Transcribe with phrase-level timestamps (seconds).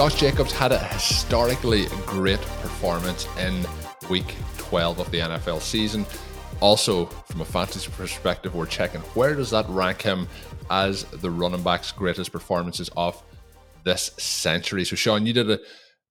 [0.00, 3.66] Josh Jacobs had a historically great performance in
[4.08, 6.06] week 12 of the NFL season.
[6.60, 10.26] Also, from a fantasy perspective, we're checking where does that rank him
[10.70, 13.22] as the running back's greatest performances of
[13.84, 14.86] this century.
[14.86, 15.60] So, Sean, you did a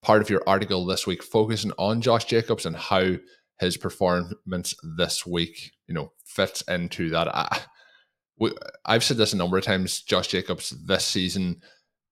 [0.04, 3.16] part of your article this week focusing on Josh Jacobs and how
[3.60, 7.28] his performance this week, you know, fits into that.
[7.36, 7.62] I,
[8.38, 8.54] we,
[8.86, 10.04] I've said this a number of times.
[10.04, 11.64] Josh Jacobs this season,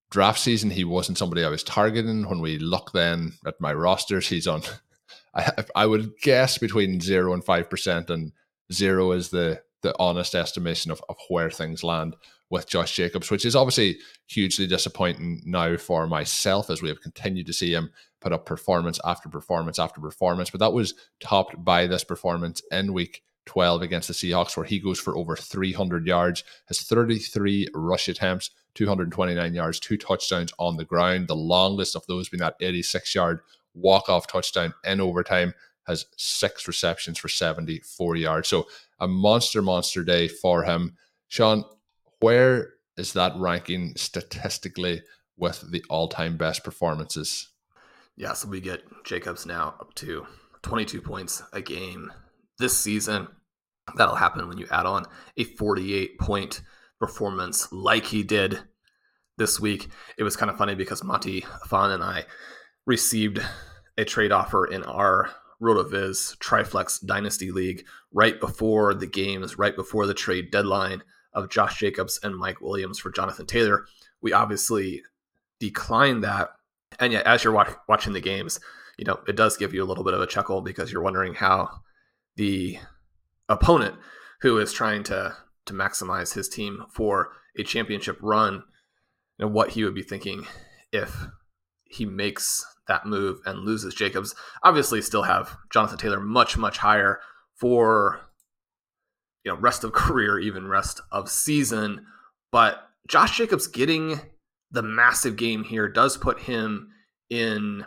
[0.09, 2.27] draft season, he wasn't somebody I was targeting.
[2.27, 4.61] When we look then at my rosters, he's on.
[5.33, 8.31] I, I would guess between zero and five percent, and
[8.71, 12.15] zero is the the honest estimation of, of where things land
[12.49, 17.45] with Josh Jacobs, which is obviously hugely disappointing now for myself as we have continued
[17.47, 17.91] to see him
[18.21, 20.49] put up performance after performance after performance.
[20.49, 24.79] But that was topped by this performance in week 12 against the Seahawks, where he
[24.79, 30.85] goes for over 300 yards, has 33 rush attempts, 229 yards, two touchdowns on the
[30.85, 31.27] ground.
[31.27, 33.39] The longest of those being that 86 yard
[33.73, 35.53] walk off touchdown in overtime,
[35.87, 38.49] has six receptions for 74 yards.
[38.49, 38.67] So
[38.99, 40.97] a monster, monster day for him.
[41.27, 41.63] Sean,
[42.19, 45.01] where is that ranking statistically
[45.37, 47.49] with the all time best performances?
[48.15, 50.27] Yeah, so we get Jacobs now up to
[50.63, 52.11] 22 points a game
[52.59, 53.27] this season.
[53.95, 55.05] That'll happen when you add on
[55.37, 56.61] a 48 point
[56.99, 58.59] performance like he did
[59.37, 59.89] this week.
[60.17, 62.25] It was kind of funny because Monty Fan and I
[62.85, 63.39] received
[63.97, 65.29] a trade offer in our
[65.61, 71.03] RotoViz Triflex Dynasty League right before the games, right before the trade deadline
[71.33, 73.85] of Josh Jacobs and Mike Williams for Jonathan Taylor.
[74.21, 75.03] We obviously
[75.59, 76.51] declined that.
[76.99, 78.59] And yet, as you're watch- watching the games,
[78.97, 81.35] you know, it does give you a little bit of a chuckle because you're wondering
[81.35, 81.69] how
[82.35, 82.79] the
[83.49, 83.95] opponent
[84.41, 85.35] who is trying to
[85.67, 88.63] to maximize his team for a championship run
[89.39, 90.45] and what he would be thinking
[90.91, 91.27] if
[91.85, 94.35] he makes that move and loses Jacobs.
[94.63, 97.19] Obviously, still have Jonathan Taylor much much higher
[97.55, 98.21] for
[99.43, 102.05] you know rest of career, even rest of season.
[102.51, 104.19] But Josh Jacobs getting
[104.71, 106.89] the massive game here does put him
[107.29, 107.85] in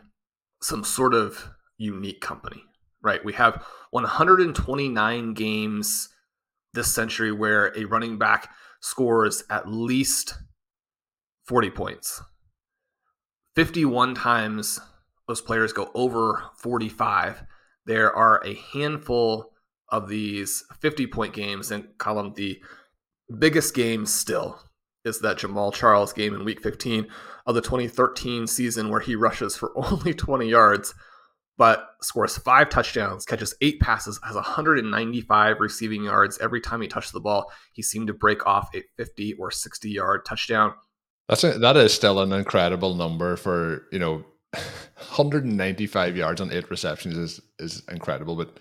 [0.63, 2.63] some sort of unique company,
[3.03, 3.25] right?
[3.25, 6.09] We have 129 games
[6.73, 8.51] this century where a running back
[8.81, 10.35] scores at least
[11.47, 12.23] 40 points.
[13.57, 14.81] 51 times
[15.27, 17.45] those players go over 45.
[17.87, 19.53] There are a handful
[19.89, 22.61] of these 50 point games and Colin the
[23.39, 24.61] biggest game still
[25.05, 27.07] is that Jamaal Charles game in week 15
[27.47, 30.95] of the 2013 season where he rushes for only 20 yards
[31.57, 37.13] but scores five touchdowns, catches eight passes, has 195 receiving yards every time he touched
[37.13, 37.53] the ball.
[37.73, 40.73] He seemed to break off a 50 or 60 yard touchdown.
[41.29, 46.71] That's a, that is still an incredible number for you know 195 yards on eight
[46.71, 48.37] receptions is is incredible.
[48.37, 48.59] But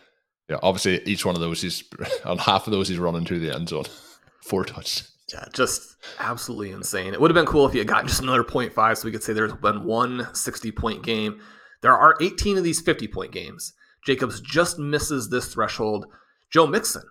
[0.50, 1.84] yeah, obviously each one of those he's
[2.26, 3.86] on half of those he's running to the end zone,
[4.44, 5.12] four touchdowns.
[5.34, 7.14] Yeah, just absolutely insane.
[7.14, 9.24] It would have been cool if he had gotten just another 0.5 so we could
[9.24, 11.40] say there's been one 60 point game.
[11.82, 13.74] There are 18 of these 50 point games.
[14.06, 16.06] Jacobs just misses this threshold.
[16.52, 17.04] Joe Mixon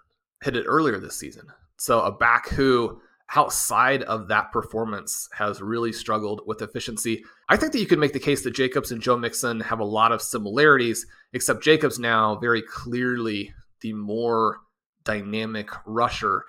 [0.42, 1.46] hit it earlier this season.
[1.76, 3.00] So a back who
[3.36, 7.22] outside of that performance has really struggled with efficiency.
[7.48, 9.84] I think that you could make the case that Jacobs and Joe Mixon have a
[9.84, 14.58] lot of similarities, except Jacobs now very clearly the more
[15.04, 16.44] dynamic rusher.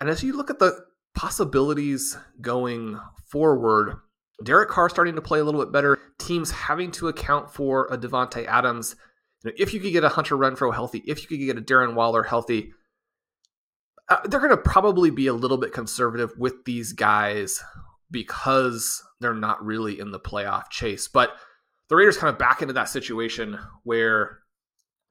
[0.00, 0.84] And as you look at the
[1.14, 3.96] possibilities going forward,
[4.42, 5.95] Derek Carr starting to play a little bit better,
[6.26, 8.96] teams having to account for a Davante Adams.
[9.44, 11.62] You know, if you could get a Hunter Renfrow healthy, if you could get a
[11.62, 12.72] Darren Waller healthy,
[14.08, 17.62] uh, they're going to probably be a little bit conservative with these guys
[18.10, 21.08] because they're not really in the playoff chase.
[21.08, 21.30] But
[21.88, 24.38] the Raiders kind of back into that situation where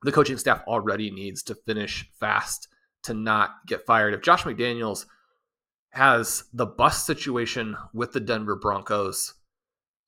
[0.01, 2.67] the coaching staff already needs to finish fast
[3.03, 4.13] to not get fired.
[4.13, 5.05] If Josh McDaniels
[5.91, 9.33] has the bus situation with the Denver Broncos,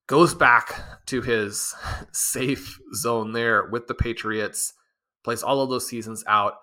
[0.08, 1.76] goes back to his
[2.12, 4.74] safe zone there with the Patriots,
[5.24, 6.56] plays all of those seasons out,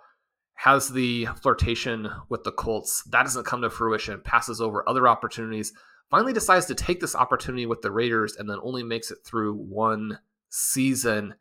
[0.55, 3.03] has the flirtation with the Colts.
[3.05, 5.73] That doesn't come to fruition, passes over other opportunities,
[6.11, 9.55] finally decides to take this opportunity with the Raiders and then only makes it through
[9.55, 10.19] one
[10.49, 11.35] season.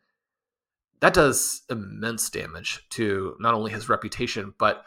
[1.00, 4.84] That does immense damage to not only his reputation, but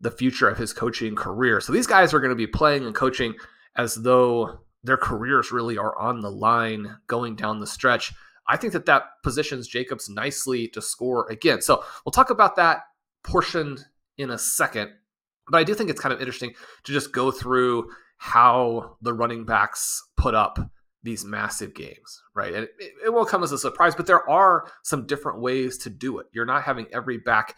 [0.00, 1.60] the future of his coaching career.
[1.60, 3.34] So these guys are going to be playing and coaching
[3.76, 8.12] as though their careers really are on the line going down the stretch.
[8.48, 11.62] I think that that positions Jacobs nicely to score again.
[11.62, 12.80] So we'll talk about that
[13.22, 13.78] portion
[14.18, 14.90] in a second.
[15.48, 16.52] But I do think it's kind of interesting
[16.84, 20.58] to just go through how the running backs put up
[21.02, 22.54] these massive games, right?
[22.54, 25.90] And it, it won't come as a surprise, but there are some different ways to
[25.90, 26.26] do it.
[26.32, 27.56] You're not having every back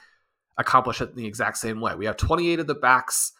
[0.57, 1.95] accomplish it in the exact same way.
[1.95, 3.33] We have 28 of the backs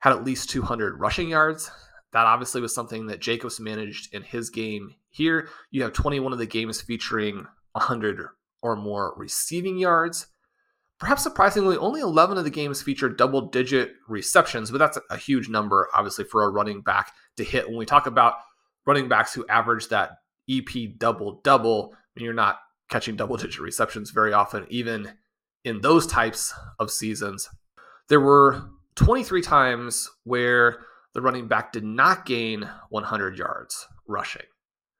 [0.00, 1.70] had at least 200 rushing yards.
[2.14, 5.48] That obviously was something that Jacobs managed in his game here.
[5.72, 8.28] You have 21 of the games featuring 100
[8.62, 10.28] or more receiving yards.
[11.00, 15.48] Perhaps surprisingly, only 11 of the games featured double digit receptions, but that's a huge
[15.48, 17.68] number, obviously, for a running back to hit.
[17.68, 18.34] When we talk about
[18.86, 20.12] running backs who average that
[20.48, 25.14] EP double double, you're not catching double digit receptions very often, even
[25.64, 27.48] in those types of seasons.
[28.08, 30.78] There were 23 times where
[31.14, 34.46] the running back did not gain 100 yards rushing,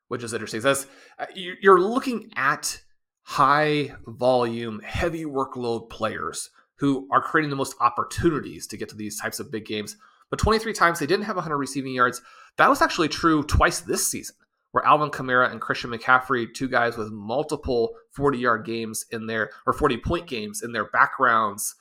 [0.09, 0.61] which is interesting.
[0.61, 0.87] That's
[1.19, 2.81] uh, you're looking at
[3.23, 9.19] high volume, heavy workload players who are creating the most opportunities to get to these
[9.21, 9.97] types of big games.
[10.31, 12.23] But 23 times they didn't have 100 receiving yards.
[12.57, 14.37] That was actually true twice this season,
[14.73, 19.51] where Alvin Kamara and Christian McCaffrey, two guys with multiple 40 yard games in their,
[19.67, 21.75] or 40 point games in their backgrounds,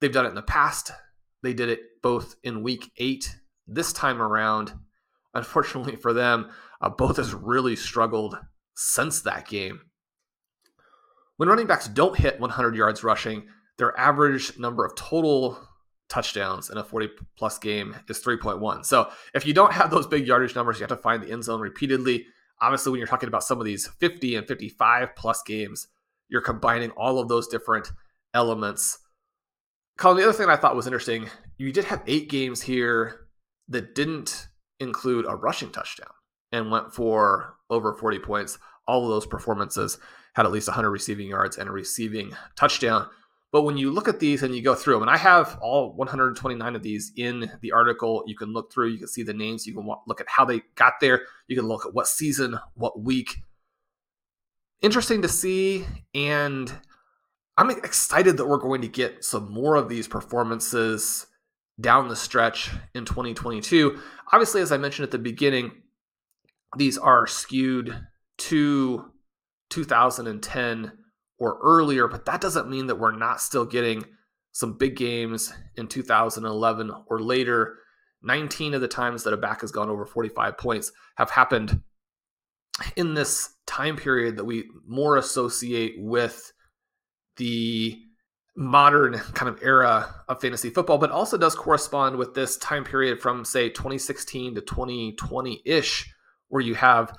[0.00, 0.90] they've done it in the past.
[1.42, 3.36] They did it both in week eight
[3.70, 4.72] this time around.
[5.34, 6.50] Unfortunately for them,
[6.80, 8.36] uh, both has really struggled
[8.74, 9.80] since that game.
[11.36, 13.46] When running backs don't hit 100 yards rushing,
[13.78, 15.58] their average number of total
[16.08, 17.08] touchdowns in a 40
[17.38, 18.84] plus game is 3.1.
[18.84, 21.44] So if you don't have those big yardage numbers, you have to find the end
[21.44, 22.26] zone repeatedly.
[22.60, 25.88] Obviously, when you're talking about some of these 50 and 55 plus games,
[26.28, 27.90] you're combining all of those different
[28.34, 28.98] elements.
[29.96, 33.28] Colin, the other thing I thought was interesting, you did have eight games here
[33.70, 36.10] that didn't include a rushing touchdown
[36.52, 38.58] and went for over 40 points.
[38.86, 39.98] All of those performances
[40.34, 43.08] had at least 100 receiving yards and a receiving touchdown.
[43.52, 45.92] But when you look at these and you go through them, and I have all
[45.94, 49.66] 129 of these in the article, you can look through, you can see the names,
[49.66, 53.00] you can look at how they got there, you can look at what season, what
[53.00, 53.38] week.
[54.82, 55.84] Interesting to see,
[56.14, 56.72] and
[57.56, 61.26] I'm excited that we're going to get some more of these performances
[61.80, 63.98] down the stretch in 2022.
[64.32, 65.72] Obviously, as I mentioned at the beginning,
[66.76, 68.06] these are skewed
[68.38, 69.10] to
[69.70, 70.92] 2010
[71.38, 74.04] or earlier, but that doesn't mean that we're not still getting
[74.52, 77.78] some big games in 2011 or later.
[78.22, 81.82] 19 of the times that a back has gone over 45 points have happened
[82.96, 86.52] in this time period that we more associate with
[87.36, 87.98] the
[88.60, 93.18] modern kind of era of fantasy football, but also does correspond with this time period
[93.18, 96.12] from, say, 2016 to 2020 ish,
[96.48, 97.16] where you have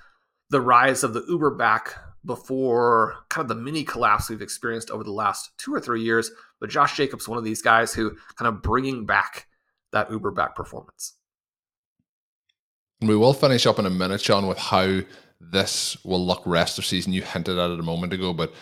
[0.52, 5.04] the rise of the Uber back before kind of the mini collapse we've experienced over
[5.04, 6.30] the last two or three years.
[6.60, 9.48] But Josh Jacobs, one of these guys who kind of bringing back
[9.94, 11.16] that Uber back performance.
[13.02, 15.00] We will finish up in a minute, Sean, with how
[15.40, 17.14] this will look rest of season.
[17.14, 18.54] You hinted at it a moment ago, but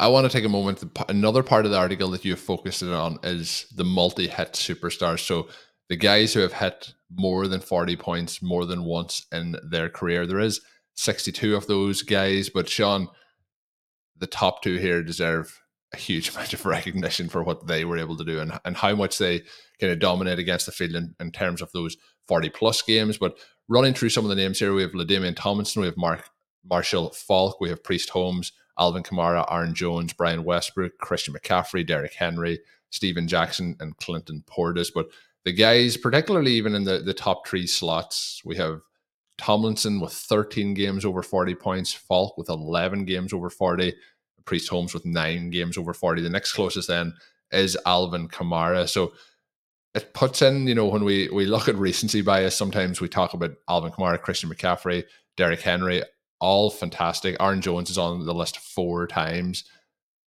[0.00, 0.82] I want to take a moment.
[1.10, 5.20] Another part of the article that you have focused on is the multi-hit superstars.
[5.20, 5.48] So
[5.90, 10.26] the guys who have hit more than 40 points more than once in their career.
[10.26, 10.62] There is
[10.94, 12.48] 62 of those guys.
[12.48, 13.08] But Sean,
[14.16, 15.60] the top two here deserve
[15.92, 18.94] a huge amount of recognition for what they were able to do and, and how
[18.94, 19.40] much they
[19.80, 23.18] kind of dominate against the field in, in terms of those 40 plus games.
[23.18, 23.36] But
[23.68, 26.30] running through some of the names here, we have LaDainian Tomlinson, we have Mark
[26.68, 27.60] Marshall Faulk.
[27.60, 33.28] we have Priest Holmes, Alvin Kamara, Aaron Jones, Brian Westbrook, Christian McCaffrey, Derrick Henry, Steven
[33.28, 34.90] Jackson, and Clinton Portis.
[34.94, 35.08] But
[35.44, 38.80] the guys, particularly even in the, the top three slots, we have
[39.38, 43.94] Tomlinson with 13 games over 40 points, Faulk with 11 games over 40,
[44.44, 46.22] Priest Holmes with nine games over 40.
[46.22, 47.14] The next closest then
[47.52, 48.88] is Alvin Kamara.
[48.88, 49.12] So
[49.94, 53.34] it puts in, you know, when we we look at recency bias, sometimes we talk
[53.34, 55.04] about Alvin Kamara, Christian McCaffrey,
[55.36, 56.02] Derrick Henry,
[56.40, 57.36] all fantastic.
[57.40, 59.64] Aaron Jones is on the list four times.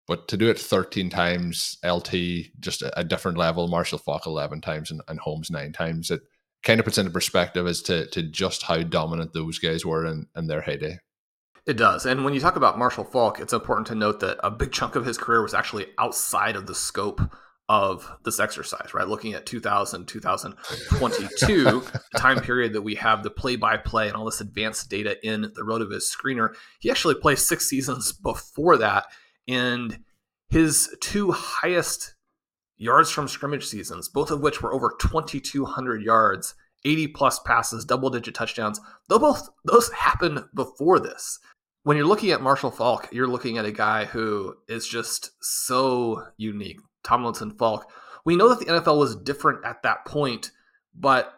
[0.06, 2.14] But to do it 13 times, LT
[2.60, 6.22] just a, a different level, Marshall Faulk 11 times and, and Holmes nine times, it
[6.62, 10.28] kind of puts into perspective as to, to just how dominant those guys were in,
[10.36, 11.00] in their heyday.
[11.66, 12.06] It does.
[12.06, 14.96] And when you talk about Marshall Faulk, it's important to note that a big chunk
[14.96, 17.22] of his career was actually outside of the scope
[17.74, 19.08] of this exercise, right?
[19.08, 21.84] Looking at 2000, 2022,
[22.18, 25.42] time period that we have the play by play and all this advanced data in
[25.42, 26.54] the RotoViz screener.
[26.80, 29.08] He actually played six seasons before that.
[29.48, 30.04] And
[30.50, 32.14] his two highest
[32.78, 36.54] yards from scrimmage seasons, both of which were over 2,200 yards,
[36.86, 38.80] 80 plus passes, double digit touchdowns.
[39.10, 41.40] Though both those happened before this.
[41.82, 46.24] When you're looking at Marshall Faulk, you're looking at a guy who is just so
[46.38, 46.80] unique.
[47.04, 47.90] Tomlinson Faulk.
[48.26, 50.52] We know that the NFL was different at that point,
[50.96, 51.34] but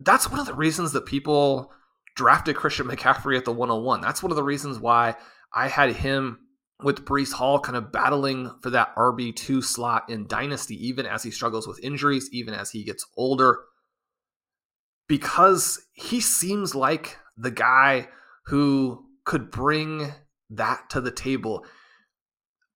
[0.00, 1.70] that's one of the reasons that people
[2.16, 4.00] drafted Christian McCaffrey at the 101.
[4.00, 5.16] That's one of the reasons why
[5.54, 6.38] I had him
[6.82, 11.30] with Breece Hall kind of battling for that RB2 slot in Dynasty, even as he
[11.30, 13.60] struggles with injuries, even as he gets older,
[15.08, 18.08] because he seems like the guy
[18.46, 20.12] who could bring
[20.50, 21.64] that to the table.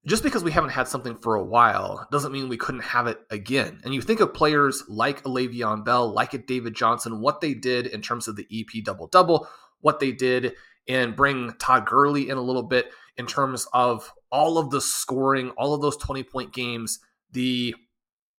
[0.09, 3.21] Just because we haven't had something for a while doesn't mean we couldn't have it
[3.29, 3.79] again.
[3.85, 7.87] And you think of players like Le'Veon Bell, like a David Johnson, what they did
[7.87, 9.47] in terms of the EP double double,
[9.83, 10.55] what they did
[10.89, 15.51] and bring Todd Gurley in a little bit in terms of all of the scoring,
[15.59, 17.01] all of those 20 point games,
[17.33, 17.75] the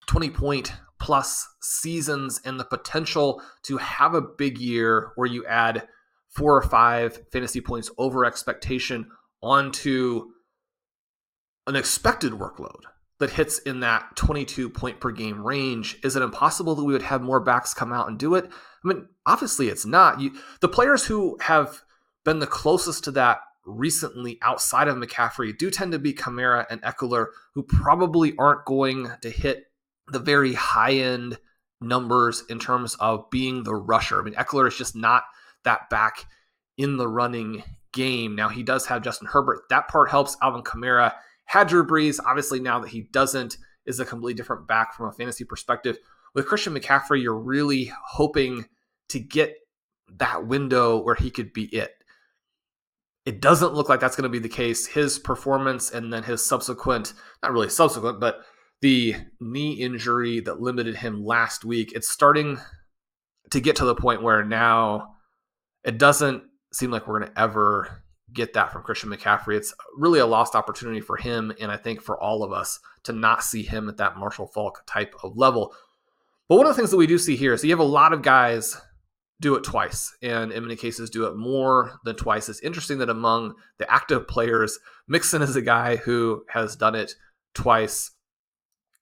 [0.07, 5.87] 20 point plus seasons, and the potential to have a big year where you add
[6.29, 9.07] four or five fantasy points over expectation
[9.43, 10.31] onto
[11.69, 12.81] an expected workload
[13.19, 15.97] that hits in that 22 point per game range.
[16.03, 18.45] Is it impossible that we would have more backs come out and do it?
[18.83, 20.19] I mean, obviously it's not.
[20.19, 21.83] You, the players who have
[22.25, 26.81] been the closest to that recently outside of McCaffrey do tend to be Kamara and
[26.81, 29.65] Ekeler, who probably aren't going to hit
[30.07, 31.37] the very high end
[31.81, 34.19] numbers in terms of being the rusher.
[34.19, 35.23] I mean, Ekeler is just not
[35.65, 36.25] that back
[36.77, 38.35] in the running game.
[38.35, 39.63] Now, he does have Justin Herbert.
[39.69, 40.37] That part helps.
[40.41, 41.13] Alvin Kamara
[41.49, 42.19] had Drew Brees.
[42.23, 45.97] Obviously, now that he doesn't, is a completely different back from a fantasy perspective.
[46.35, 48.65] With Christian McCaffrey, you're really hoping
[49.09, 49.55] to get
[50.19, 51.95] that window where he could be it.
[53.25, 54.85] It doesn't look like that's going to be the case.
[54.85, 58.41] His performance and then his subsequent, not really subsequent, but
[58.81, 62.59] the knee injury that limited him last week, it's starting
[63.49, 65.15] to get to the point where now
[65.83, 69.55] it doesn't seem like we're going to ever get that from Christian McCaffrey.
[69.55, 73.13] It's really a lost opportunity for him, and I think for all of us to
[73.13, 75.73] not see him at that Marshall Faulk type of level.
[76.47, 78.13] But one of the things that we do see here is you have a lot
[78.13, 78.79] of guys
[79.41, 82.49] do it twice, and in many cases do it more than twice.
[82.49, 87.13] It's interesting that among the active players, Mixon is a guy who has done it
[87.53, 88.11] twice.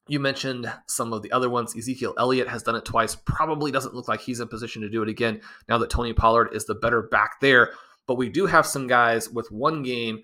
[0.07, 1.75] You mentioned some of the other ones.
[1.75, 3.15] Ezekiel Elliott has done it twice.
[3.15, 6.49] Probably doesn't look like he's in position to do it again now that Tony Pollard
[6.53, 7.73] is the better back there.
[8.07, 10.21] But we do have some guys with one game,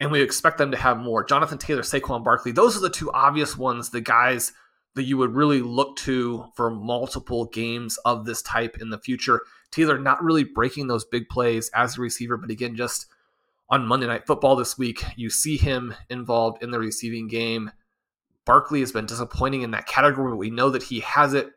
[0.00, 1.24] and we expect them to have more.
[1.24, 4.52] Jonathan Taylor, Saquon Barkley, those are the two obvious ones, the guys
[4.94, 9.42] that you would really look to for multiple games of this type in the future.
[9.70, 13.06] Taylor not really breaking those big plays as a receiver, but again, just
[13.70, 17.70] on Monday Night Football this week, you see him involved in the receiving game.
[18.44, 21.50] Barkley has been disappointing in that category, but we know that he has it.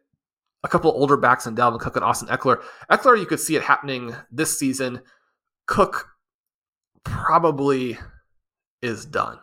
[0.64, 2.62] A couple older backs in Dalvin Cook and Austin Ekeler.
[2.92, 5.02] Ekeler, you could see it happening this season.
[5.72, 6.10] Cook
[7.06, 7.98] probably
[8.82, 9.40] is done.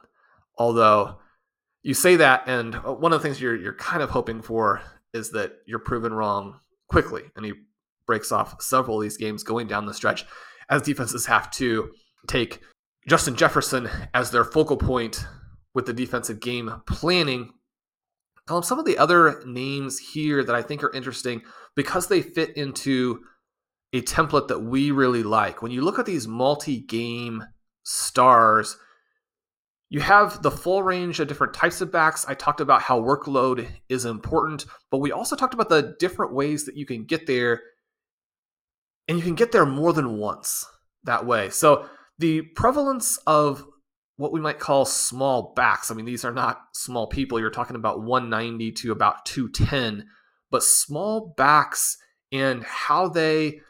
[0.58, 1.16] Although
[1.82, 4.82] you say that, and uh, one of the things you're you're kind of hoping for
[5.14, 7.54] is that you're proven wrong quickly, and he
[8.06, 10.26] breaks off several of these games going down the stretch,
[10.68, 11.92] as defenses have to
[12.26, 12.60] take
[13.08, 15.24] Justin Jefferson as their focal point
[15.72, 17.54] with the defensive game planning.
[18.48, 21.40] Um, some of the other names here that I think are interesting
[21.74, 23.20] because they fit into
[23.92, 25.62] a template that we really like.
[25.62, 27.44] When you look at these multi-game
[27.82, 28.76] stars
[29.90, 32.26] you have the full range of different types of backs.
[32.28, 36.66] I talked about how workload is important, but we also talked about the different ways
[36.66, 37.62] that you can get there.
[39.06, 40.66] And you can get there more than once
[41.04, 41.48] that way.
[41.48, 43.64] So the prevalence of
[44.18, 47.40] what we might call small backs, I mean, these are not small people.
[47.40, 50.06] You're talking about 190 to about 210,
[50.50, 51.96] but small backs
[52.30, 53.60] and how they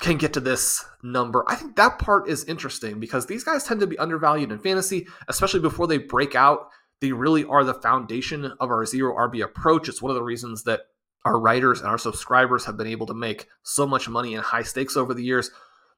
[0.00, 1.44] can get to this number.
[1.48, 5.06] I think that part is interesting because these guys tend to be undervalued in fantasy,
[5.26, 6.68] especially before they break out.
[7.00, 9.88] They really are the foundation of our zero RB approach.
[9.88, 10.82] It's one of the reasons that
[11.24, 14.62] our writers and our subscribers have been able to make so much money in high
[14.62, 15.50] stakes over the years.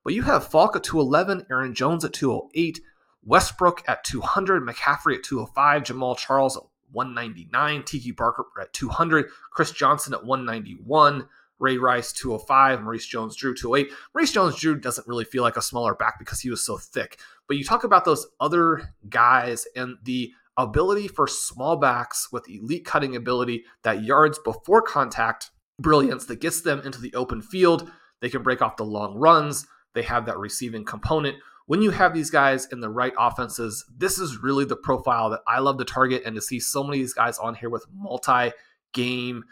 [0.03, 2.81] But you have Faulk at 211, Aaron Jones at 208,
[3.23, 9.73] Westbrook at 200, McCaffrey at 205, Jamaal Charles at 199, Tiki Barber at 200, Chris
[9.73, 11.29] Johnson at 191.
[11.61, 13.93] Ray Rice 205, Maurice Jones Drew 208.
[14.15, 17.21] Maurice Jones Drew doesn't really feel like a smaller back because he was so thick.
[17.47, 22.85] But you talk about those other guys and the ability for small backs with elite
[22.85, 27.91] cutting ability, that yards before contact brilliance that gets them into the open field.
[28.21, 29.67] They can break off the long runs.
[29.95, 31.37] They have that receiving component.
[31.67, 35.41] When you have these guys in the right offenses, this is really the profile that
[35.47, 37.87] I love to target and to see so many of these guys on here with
[37.95, 38.53] multi
[38.93, 39.45] game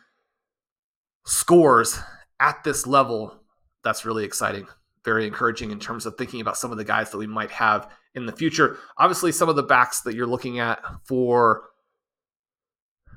[1.28, 2.00] scores
[2.40, 3.38] at this level,
[3.84, 4.66] that's really exciting.
[5.04, 7.90] Very encouraging in terms of thinking about some of the guys that we might have
[8.14, 8.78] in the future.
[8.96, 11.64] Obviously, some of the backs that you're looking at for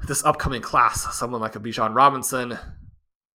[0.07, 2.57] this upcoming class, someone like a Bijan Robinson,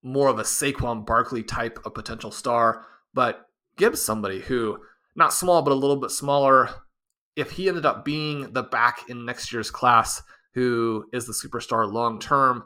[0.02, 4.78] more of a Saquon Barkley type of potential star, but Gibbs somebody who
[5.14, 6.68] not small but a little bit smaller.
[7.35, 10.23] If he ended up being the back in next year's class
[10.54, 12.64] who is the superstar long term,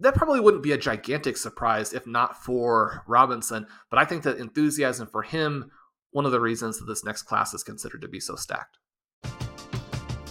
[0.00, 3.66] that probably wouldn't be a gigantic surprise if not for Robinson.
[3.90, 5.70] But I think that enthusiasm for him,
[6.10, 8.78] one of the reasons that this next class is considered to be so stacked.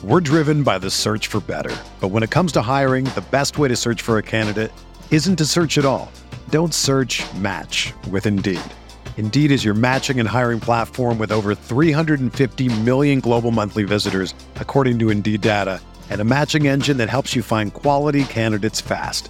[0.04, 1.76] We're driven by the search for better.
[2.00, 4.72] But when it comes to hiring, the best way to search for a candidate
[5.12, 6.10] isn't to search at all.
[6.50, 8.62] Don't search match with Indeed.
[9.18, 14.98] Indeed is your matching and hiring platform with over 350 million global monthly visitors, according
[15.00, 19.30] to Indeed data, and a matching engine that helps you find quality candidates fast.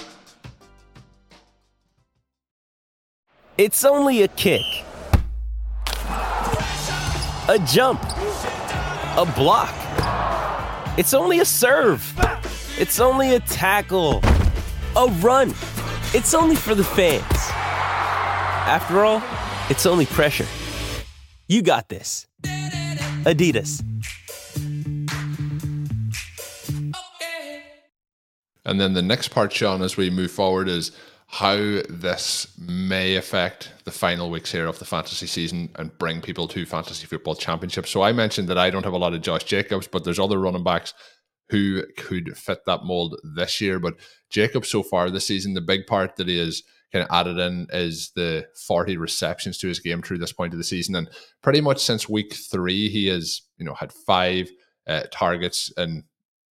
[3.63, 4.65] It's only a kick,
[6.07, 9.71] a jump, a block.
[10.97, 12.01] It's only a serve.
[12.79, 14.21] It's only a tackle,
[14.95, 15.49] a run.
[16.11, 17.21] It's only for the fans.
[18.65, 19.21] After all,
[19.69, 20.47] it's only pressure.
[21.47, 22.25] You got this.
[23.25, 23.83] Adidas.
[28.65, 30.91] And then the next part, Sean, as we move forward, is
[31.31, 31.55] how
[31.87, 36.65] this may affect the final weeks here of the fantasy season and bring people to
[36.65, 37.89] fantasy football championships.
[37.89, 40.37] So I mentioned that I don't have a lot of Josh Jacobs, but there's other
[40.37, 40.93] running backs
[41.49, 43.79] who could fit that mold this year.
[43.79, 43.95] But
[44.29, 47.67] Jacobs so far this season, the big part that he has kind of added in
[47.71, 50.95] is the 40 receptions to his game through this point of the season.
[50.95, 51.09] And
[51.41, 54.51] pretty much since week three, he has, you know, had five
[54.85, 56.03] uh, targets and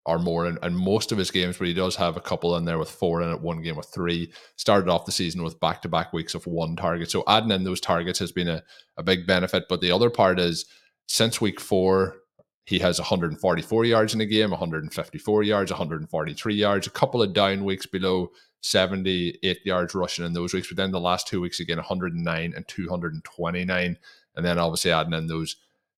[0.09, 2.65] or more And, in most of his games, but he does have a couple in
[2.65, 4.31] there with four in it, one game with three.
[4.55, 7.11] Started off the season with back to back weeks of one target.
[7.11, 8.63] So adding in those targets has been a,
[8.97, 9.65] a big benefit.
[9.69, 10.65] But the other part is
[11.07, 12.17] since week four,
[12.65, 17.63] he has 144 yards in a game, 154 yards, 143 yards, a couple of down
[17.65, 20.67] weeks below 78 yards rushing in those weeks.
[20.67, 23.97] But then the last two weeks again, 109 and 229.
[24.35, 25.55] And then obviously adding in those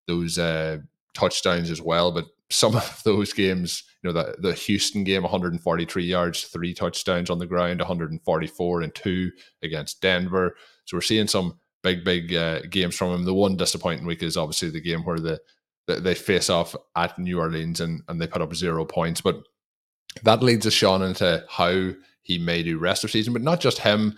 [0.08, 0.80] those uh,
[1.14, 2.12] touchdowns as well.
[2.12, 7.30] But some of those games, you know, the, the Houston game, 143 yards, three touchdowns
[7.30, 9.32] on the ground, 144 and two
[9.64, 10.56] against Denver.
[10.86, 13.26] So we're seeing some big, big uh, games from him.
[13.26, 15.40] The one disappointing week is obviously the game where the,
[15.88, 19.22] the they face off at New Orleans and, and they put up zero points.
[19.22, 19.44] But
[20.24, 23.80] that leads us, Sean, into how he may do rest of season, but not just
[23.80, 24.18] him.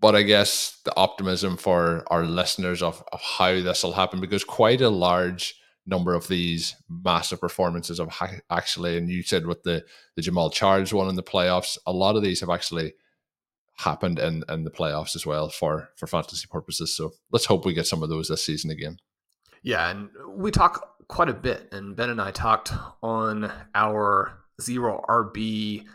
[0.00, 4.44] but I guess the optimism for our listeners of, of how this will happen because
[4.44, 5.54] quite a large
[5.86, 9.84] number of these massive performances have ha- actually, and you said with the
[10.16, 12.94] the Jamaal Charles one in the playoffs, a lot of these have actually
[13.76, 16.94] happened in in the playoffs as well for for fantasy purposes.
[16.96, 18.98] So let's hope we get some of those this season again.
[19.62, 25.04] Yeah, and we talk quite a bit, and Ben and I talked on our zero
[25.08, 25.86] RB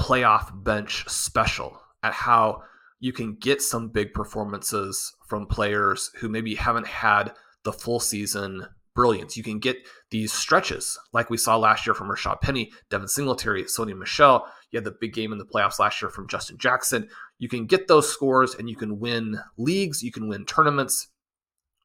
[0.00, 2.62] playoff bench special at how
[2.98, 7.32] you can get some big performances from players who maybe haven't had
[7.64, 9.36] the full season brilliance.
[9.36, 9.76] You can get
[10.10, 14.46] these stretches like we saw last year from Rashad Penny, Devin Singletary, Sony Michel.
[14.70, 17.08] You had the big game in the playoffs last year from Justin Jackson.
[17.38, 21.08] You can get those scores and you can win leagues, you can win tournaments.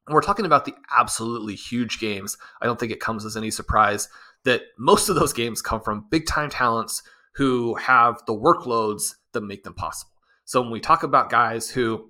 [0.05, 2.37] And we're talking about the absolutely huge games.
[2.61, 4.07] I don't think it comes as any surprise
[4.45, 7.03] that most of those games come from big time talents
[7.35, 10.11] who have the workloads that make them possible.
[10.45, 12.09] So when we talk about guys who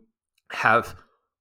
[0.51, 0.95] have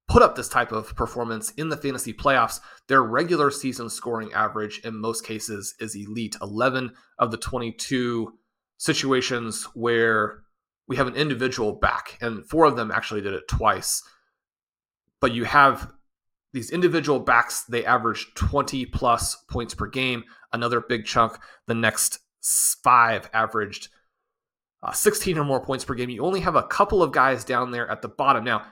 [0.09, 4.81] put up this type of performance in the fantasy playoffs, their regular season scoring average
[4.85, 6.37] in most cases is elite.
[6.41, 8.33] 11 of the 22
[8.79, 10.43] situations where
[10.89, 14.03] we have an individual back, and four of them actually did it twice.
[15.21, 15.91] But you have
[16.53, 20.25] these individual backs, they average 20 plus points per game.
[20.53, 22.21] Another big chunk, the next
[22.83, 23.89] five averaged
[24.83, 26.11] uh, 16 or more points per game.
[26.11, 28.45] You only have a couple of guys down there at the bottom.
[28.45, 28.65] Now,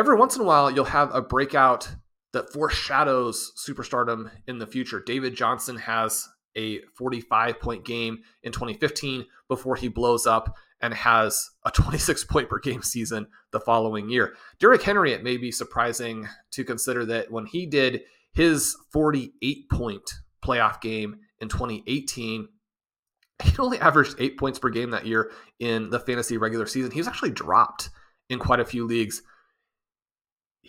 [0.00, 1.94] every once in a while, you'll have a breakout
[2.32, 5.02] that foreshadows superstardom in the future.
[5.04, 11.50] David Johnson has a 45 point game in 2015 before he blows up and has
[11.66, 14.34] a 26 point per game season the following year.
[14.58, 18.00] Derrick Henry, it may be surprising to consider that when he did
[18.32, 20.10] his 48 point
[20.42, 22.48] playoff game in 2018,
[23.42, 26.90] he only averaged eight points per game that year in the fantasy regular season.
[26.90, 27.90] He was actually dropped
[28.30, 29.20] in quite a few leagues.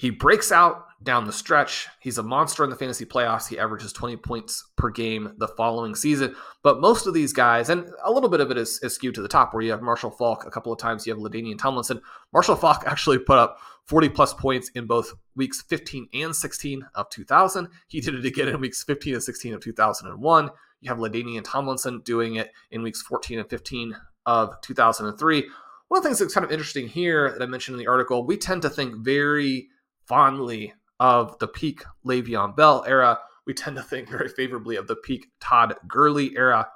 [0.01, 1.87] He breaks out down the stretch.
[1.99, 3.47] He's a monster in the fantasy playoffs.
[3.47, 6.35] He averages 20 points per game the following season.
[6.63, 9.21] But most of these guys, and a little bit of it is, is skewed to
[9.21, 12.01] the top, where you have Marshall Faulk a couple of times, you have LaDainian Tomlinson.
[12.33, 17.07] Marshall Faulk actually put up 40 plus points in both weeks 15 and 16 of
[17.11, 17.67] 2000.
[17.87, 20.49] He did it again in weeks 15 and 16 of 2001.
[20.79, 25.47] You have LaDainian Tomlinson doing it in weeks 14 and 15 of 2003.
[25.89, 28.25] One of the things that's kind of interesting here that I mentioned in the article,
[28.25, 29.67] we tend to think very
[30.11, 33.17] fondly of the peak Le'Veon Bell era.
[33.47, 36.67] We tend to think very favorably of the peak Todd Gurley era.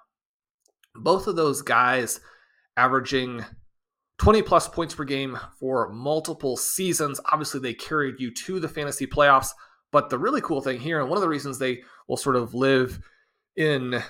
[0.95, 2.21] Both of those guys
[2.77, 3.43] averaging
[4.19, 7.19] 20 plus points per game for multiple seasons.
[7.29, 9.49] Obviously, they carried you to the fantasy playoffs.
[9.91, 12.53] But the really cool thing here, and one of the reasons they will sort of
[12.53, 13.01] live
[13.57, 14.01] in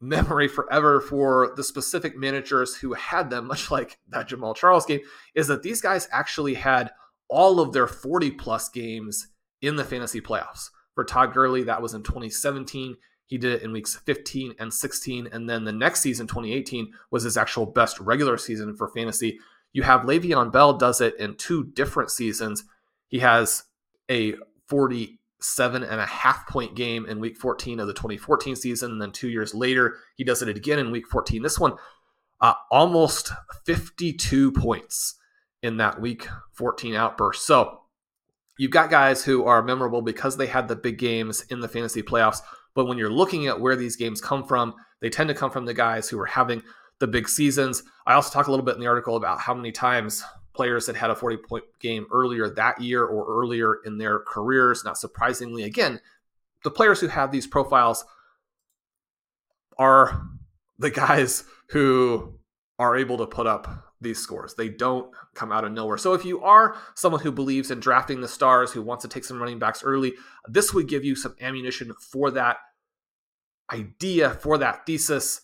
[0.00, 5.00] memory forever for the specific managers who had them, much like that Jamaal Charles game,
[5.34, 6.92] is that these guys actually had
[7.30, 9.28] all of their 40 plus games
[9.62, 10.68] in the fantasy playoffs.
[10.94, 12.96] For Todd Gurley, that was in 2017.
[13.26, 15.28] He did it in weeks 15 and 16.
[15.30, 19.38] And then the next season, 2018, was his actual best regular season for fantasy.
[19.72, 22.64] You have Le'Veon Bell does it in two different seasons.
[23.06, 23.62] He has
[24.10, 24.34] a
[24.66, 28.90] 47 and a half point game in week 14 of the 2014 season.
[28.90, 31.42] And then two years later, he does it again in week 14.
[31.42, 31.74] This one,
[32.40, 33.30] uh, almost
[33.64, 35.14] 52 points
[35.62, 37.46] in that week 14 outburst.
[37.46, 37.80] So
[38.58, 42.02] you've got guys who are memorable because they had the big games in the fantasy
[42.02, 42.40] playoffs.
[42.74, 45.64] But when you're looking at where these games come from, they tend to come from
[45.64, 46.62] the guys who are having
[46.98, 47.82] the big seasons.
[48.06, 50.96] I also talk a little bit in the article about how many times players that
[50.96, 54.84] had a 40 point game earlier that year or earlier in their careers.
[54.84, 56.00] Not surprisingly, again,
[56.64, 58.04] the players who have these profiles
[59.78, 60.22] are
[60.78, 62.34] the guys who
[62.78, 64.54] are able to put up these scores.
[64.54, 65.98] They don't come out of nowhere.
[65.98, 69.24] So if you are someone who believes in drafting the stars, who wants to take
[69.24, 70.14] some running backs early,
[70.48, 72.56] this would give you some ammunition for that
[73.72, 75.42] idea, for that thesis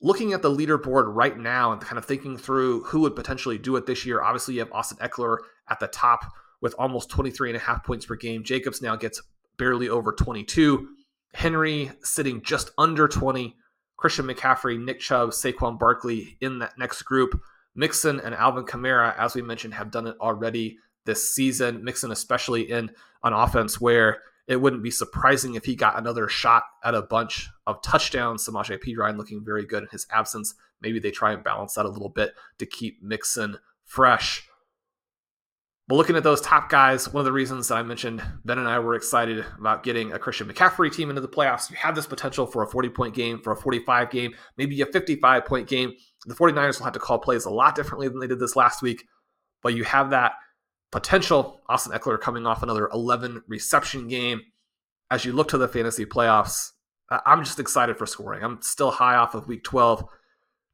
[0.00, 3.76] looking at the leaderboard right now and kind of thinking through who would potentially do
[3.76, 7.56] it this year, obviously you have Austin Ekeler at the top with almost 23 and
[7.56, 8.44] a half points per game.
[8.44, 9.22] Jacobs now gets
[9.58, 10.88] barely over 22.
[11.34, 13.56] Henry sitting just under 20.
[13.96, 17.40] Christian McCaffrey, Nick Chubb, Saquon Barkley in that next group.
[17.78, 21.84] Mixon and Alvin Kamara, as we mentioned, have done it already this season.
[21.84, 22.90] Mixon, especially in
[23.22, 27.48] an offense where it wouldn't be surprising if he got another shot at a bunch
[27.68, 28.44] of touchdowns.
[28.44, 30.54] Samaje Perine looking very good in his absence.
[30.82, 34.47] Maybe they try and balance that a little bit to keep Mixon fresh.
[35.88, 38.68] But looking at those top guys, one of the reasons that I mentioned Ben and
[38.68, 41.70] I were excited about getting a Christian McCaffrey team into the playoffs.
[41.70, 44.86] You have this potential for a 40 point game, for a 45 game, maybe a
[44.86, 45.94] 55 point game.
[46.26, 48.82] The 49ers will have to call plays a lot differently than they did this last
[48.82, 49.06] week,
[49.62, 50.32] but you have that
[50.92, 51.62] potential.
[51.70, 54.42] Austin Ekeler coming off another 11 reception game.
[55.10, 56.72] As you look to the fantasy playoffs,
[57.24, 58.44] I'm just excited for scoring.
[58.44, 60.04] I'm still high off of week 12.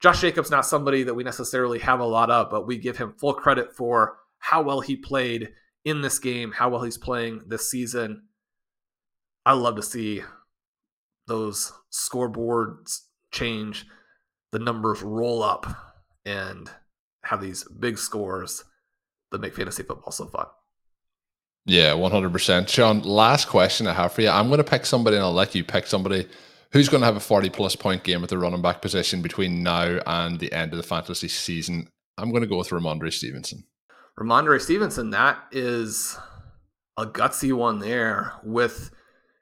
[0.00, 3.14] Josh Jacobs not somebody that we necessarily have a lot of, but we give him
[3.16, 5.48] full credit for how well he played
[5.86, 8.24] in this game, how well he's playing this season.
[9.46, 10.22] I love to see
[11.26, 13.00] those scoreboards
[13.32, 13.86] change,
[14.52, 15.66] the numbers roll up,
[16.26, 16.70] and
[17.24, 18.64] have these big scores
[19.32, 20.46] that make fantasy football so fun.
[21.64, 22.68] Yeah, 100%.
[22.68, 24.28] Sean, last question I have for you.
[24.28, 26.28] I'm going to pick somebody and I'll let you pick somebody
[26.72, 29.62] who's going to have a 40 plus point game at the running back position between
[29.62, 31.88] now and the end of the fantasy season.
[32.18, 33.64] I'm going to go with Rhamondre Stevenson.
[34.18, 36.16] Rhamondre Stevenson, that is
[36.96, 38.90] a gutsy one there with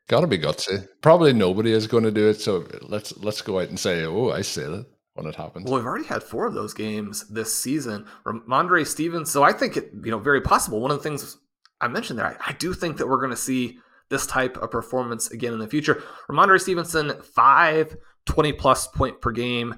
[0.09, 0.87] Got to be gutsy.
[1.01, 2.41] Probably nobody is going to do it.
[2.41, 5.65] So let's let's go out and say, oh, I say it when it happens.
[5.65, 8.07] Well, we've already had four of those games this season.
[8.27, 9.31] Rhamondre Stevens.
[9.31, 10.81] So I think it, you know, very possible.
[10.81, 11.39] One of the things
[11.81, 13.79] I mentioned there, I, I do think that we're going to see
[14.11, 16.03] this type of performance again in the future.
[16.29, 19.77] Rhamondre Stevenson, five 20 plus point per game.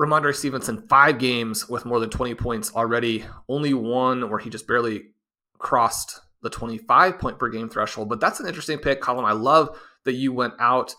[0.00, 3.24] Rhamondre Stevenson, five games with more than 20 points already.
[3.48, 5.10] Only one where he just barely
[5.58, 8.08] crossed the 25 point per game threshold.
[8.08, 9.26] But that's an interesting pick, Colin.
[9.26, 10.94] I love that you went out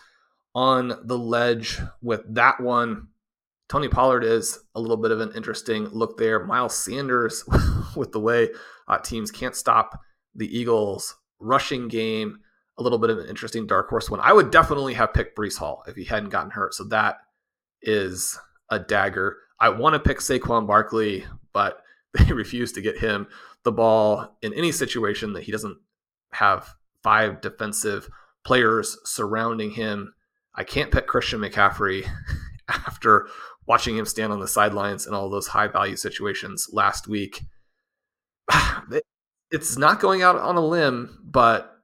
[0.54, 3.08] on the ledge with that one.
[3.70, 6.46] Tony Pollard is a little bit of an interesting look there.
[6.46, 7.44] Miles Sanders,
[7.96, 8.50] with the way
[8.88, 10.00] uh, teams can't stop
[10.36, 12.38] the Eagles' rushing game,
[12.78, 14.20] a little bit of an interesting dark horse one.
[14.20, 16.76] I would definitely have picked Breece Hall if he hadn't gotten hurt.
[16.76, 17.18] So that
[17.82, 18.38] is
[18.72, 19.38] a dagger.
[19.60, 23.28] I want to pick Saquon Barkley, but they refuse to get him
[23.64, 25.78] the ball in any situation that he doesn't
[26.32, 28.10] have five defensive
[28.44, 30.14] players surrounding him.
[30.56, 32.10] I can't pick Christian McCaffrey
[32.68, 33.28] after
[33.68, 37.44] watching him stand on the sidelines in all those high value situations last week.
[39.54, 41.76] It's not going out on a limb, but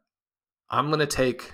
[0.69, 1.52] I'm going to take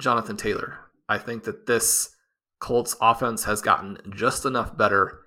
[0.00, 0.78] Jonathan Taylor.
[1.08, 2.14] I think that this
[2.60, 5.20] Colts offense has gotten just enough better.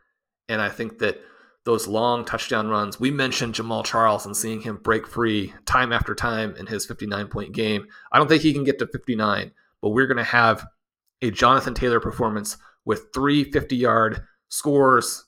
[0.47, 1.19] And I think that
[1.65, 2.99] those long touchdown runs.
[2.99, 7.27] We mentioned Jamaal Charles and seeing him break free time after time in his 59
[7.27, 7.87] point game.
[8.11, 10.65] I don't think he can get to 59, but we're going to have
[11.21, 15.25] a Jonathan Taylor performance with three 50 yard scores.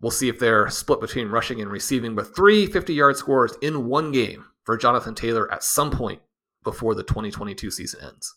[0.00, 3.86] We'll see if they're split between rushing and receiving, but three 50 yard scores in
[3.86, 6.20] one game for Jonathan Taylor at some point
[6.64, 8.34] before the 2022 season ends.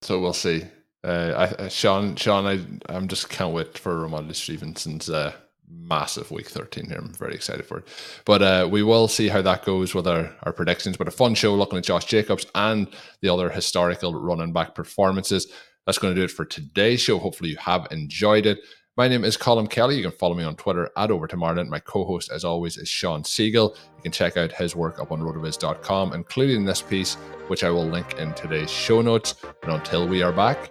[0.00, 0.64] So we'll see.
[1.04, 2.60] Uh, I, Sean, Sean, I,
[2.92, 5.32] I'm just can't wait for Rhamondre Stevenson's uh,
[5.68, 6.98] massive week 13 here.
[6.98, 7.88] I'm very excited for it.
[8.24, 10.96] But uh, we will see how that goes with our, our predictions.
[10.96, 12.88] But a fun show looking at Josh Jacobs and
[13.20, 15.48] the other historical running back performances.
[15.86, 17.18] That's going to do it for today's show.
[17.18, 18.60] Hopefully, you have enjoyed it.
[18.96, 19.96] My name is Colin Kelly.
[19.96, 21.68] You can follow me on Twitter at Over to Marlin.
[21.68, 23.76] My co host, as always, is Sean Siegel.
[23.96, 27.16] You can check out his work up on rotoviz.com, including this piece,
[27.48, 29.34] which I will link in today's show notes.
[29.64, 30.70] And until we are back,